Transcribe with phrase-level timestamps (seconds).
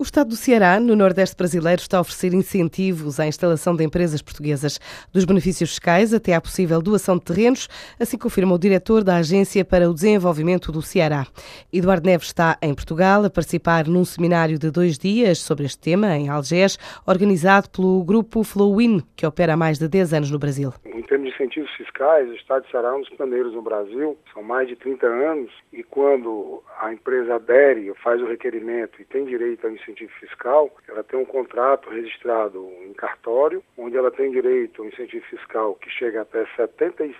[0.00, 4.22] O Estado do Ceará, no Nordeste brasileiro, está a oferecer incentivos à instalação de empresas
[4.22, 4.80] portuguesas,
[5.12, 7.68] dos benefícios fiscais até à possível doação de terrenos,
[8.00, 11.26] assim confirma o diretor da Agência para o Desenvolvimento do Ceará.
[11.70, 16.16] Eduardo Neves está em Portugal a participar num seminário de dois dias sobre este tema,
[16.16, 20.72] em Algés, organizado pelo grupo Flowin, que opera há mais de 10 anos no Brasil.
[20.86, 24.16] Em termos de incentivos fiscais, o Estado de Ceará é um dos pioneiros no Brasil,
[24.32, 29.26] são mais de 30 anos, e quando a empresa adere, faz o requerimento e tem
[29.26, 34.30] direito a incentivo incentivo fiscal, ela tem um contrato registrado em cartório, onde ela tem
[34.30, 37.14] direito ao incentivo fiscal que chega até 75%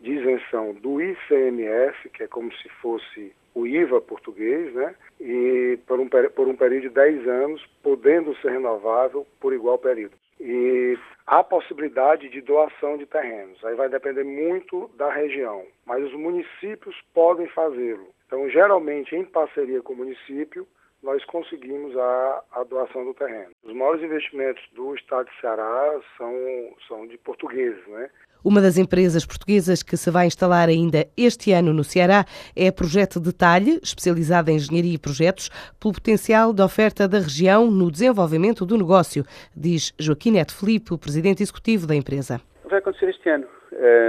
[0.00, 4.94] de isenção do ICMS, que é como se fosse o IVA português, né?
[5.20, 10.14] E por um, por um período de 10 anos, podendo ser renovável por igual período.
[10.38, 10.96] E
[11.26, 13.62] há possibilidade de doação de terrenos.
[13.64, 18.08] Aí vai depender muito da região, mas os municípios podem fazê-lo.
[18.26, 20.66] Então, geralmente, em parceria com o município,
[21.02, 23.50] nós conseguimos a, a, doação do terreno.
[23.64, 26.34] Os maiores investimentos do estado de Ceará são,
[26.86, 28.10] são de portugueses, né?
[28.42, 32.24] Uma das empresas portuguesas que se vai instalar ainda este ano no Ceará
[32.56, 37.70] é a Projeto Detalhe, especializada em engenharia e projetos, pelo potencial da oferta da região
[37.70, 39.24] no desenvolvimento do negócio,
[39.54, 42.40] diz Joaquim Neto Felipe, o presidente executivo da empresa.
[42.64, 43.46] Vai acontecer este ano.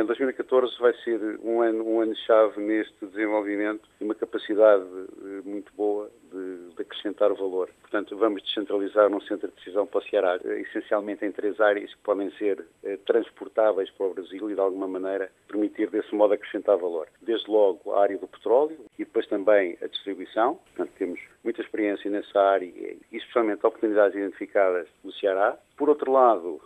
[0.06, 6.12] 2014 vai ser um ano, um ano-chave neste desenvolvimento e uma capacidade eh, muito boa
[6.30, 7.70] de, de, acrescentar valor.
[7.80, 11.94] Portanto, vamos descentralizar um centro de decisão para o Ceará, eh, essencialmente em três áreas
[11.94, 16.34] que podem ser eh, transportáveis para o Brasil e, de alguma maneira, permitir desse modo
[16.34, 17.08] acrescentar valor.
[17.22, 20.60] Desde logo a área do petróleo e depois também a distribuição.
[20.76, 25.58] Portanto, temos muita experiência nessa área e, especialmente, oportunidades identificadas no Ceará.
[25.78, 26.60] Por outro lado,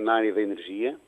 [0.00, 0.98] na área da energia,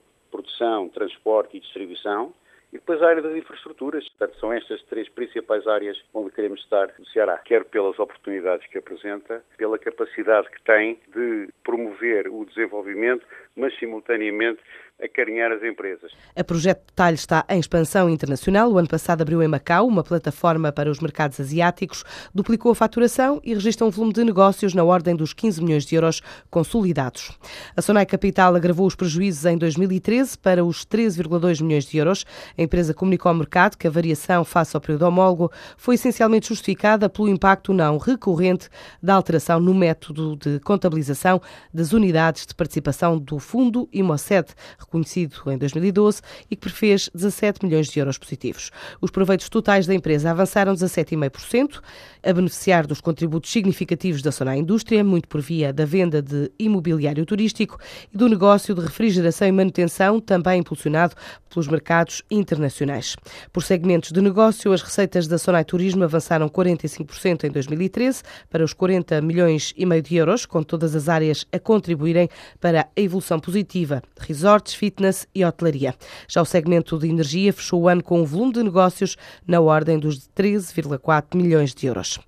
[0.46, 2.32] produção, transporte e distribuição,
[2.72, 4.08] e depois a área das infraestruturas.
[4.10, 8.78] Portanto, são estas três principais áreas onde queremos estar no Ceará, quer pelas oportunidades que
[8.78, 14.60] apresenta, pela capacidade que tem de promover o desenvolvimento, mas simultaneamente
[15.02, 16.10] acarinhar as empresas.
[16.34, 18.72] A Projeto Detalhe está em expansão internacional.
[18.72, 22.02] O ano passado abriu em Macau uma plataforma para os mercados asiáticos,
[22.34, 25.94] duplicou a faturação e registra um volume de negócios na ordem dos 15 milhões de
[25.94, 27.38] euros consolidados.
[27.76, 32.24] A Sonai Capital agravou os prejuízos em 2013 para os 13,2 milhões de euros.
[32.56, 37.08] A empresa comunicou ao mercado que a variação face ao período homólogo foi essencialmente justificada
[37.08, 38.68] pelo impacto não recorrente
[39.02, 41.40] da alteração no método de contabilização
[41.72, 44.54] das unidades de participação do Fundo Imoced,
[44.86, 48.70] reconhecido em 2012 e que prefez 17 milhões de euros positivos.
[49.00, 51.80] Os proveitos totais da empresa avançaram 17,5%,
[52.22, 57.24] a beneficiar dos contributos significativos da Sonai Indústria, muito por via da venda de imobiliário
[57.24, 57.78] turístico
[58.12, 61.14] e do negócio de refrigeração e manutenção, também impulsionado
[61.48, 63.16] pelos mercados internacionais.
[63.52, 68.72] Por segmentos de negócio, as receitas da Sonai Turismo avançaram 45% em 2013 para os
[68.72, 72.28] 40 milhões e meio de euros, com todas as áreas a contribuírem
[72.60, 74.02] para a evolução positiva.
[74.18, 75.94] Resorts, fitness e hotelaria.
[76.28, 79.16] Já o segmento de energia fechou o ano com um volume de negócios
[79.46, 82.18] na ordem dos 13,4 milhões de euros.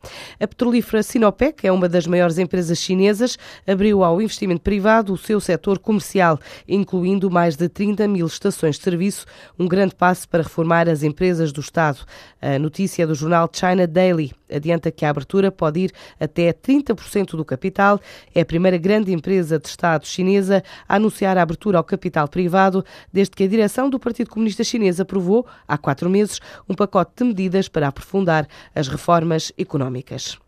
[0.41, 5.41] A petrolífera Sinopec é uma das maiores empresas chinesas, abriu ao investimento privado o seu
[5.41, 9.27] setor comercial, incluindo mais de 30 mil estações de serviço,
[9.59, 12.01] um grande passo para reformar as empresas do Estado.
[12.41, 17.37] A notícia é do jornal China Daily adianta que a abertura pode ir até 30%
[17.37, 18.01] do capital.
[18.35, 22.85] É a primeira grande empresa de Estado chinesa a anunciar a abertura ao capital privado,
[23.13, 27.25] desde que a direção do Partido Comunista Chinês aprovou, há quatro meses, um pacote de
[27.25, 30.39] medidas para aprofundar as reformas económicas.